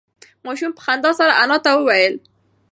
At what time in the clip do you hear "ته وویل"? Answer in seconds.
1.63-2.13